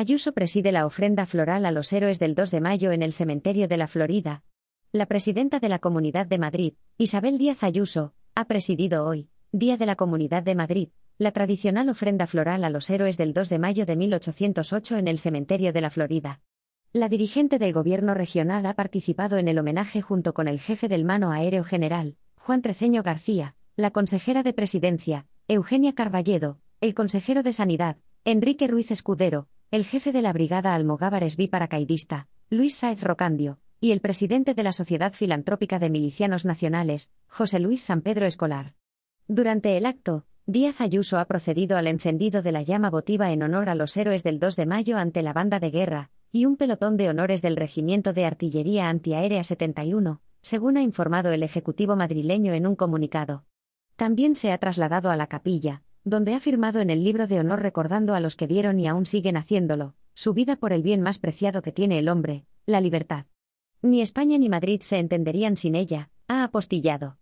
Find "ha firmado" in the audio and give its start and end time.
56.34-56.80